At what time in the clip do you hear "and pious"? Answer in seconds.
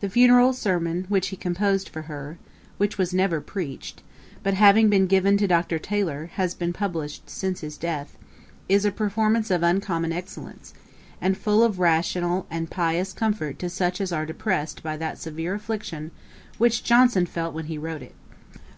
12.50-13.12